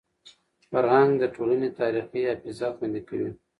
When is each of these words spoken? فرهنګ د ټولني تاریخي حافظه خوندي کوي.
فرهنګ 0.69 1.11
د 1.19 1.23
ټولني 1.35 1.69
تاریخي 1.79 2.21
حافظه 2.29 2.67
خوندي 2.77 3.01
کوي. 3.09 3.29